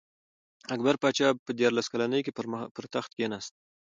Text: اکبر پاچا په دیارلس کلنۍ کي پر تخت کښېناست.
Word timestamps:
اکبر 0.73 0.95
پاچا 1.01 1.27
په 1.45 1.51
دیارلس 1.57 1.87
کلنۍ 1.91 2.21
کي 2.25 2.31
پر 2.75 2.85
تخت 2.93 3.09
کښېناست. 3.15 3.53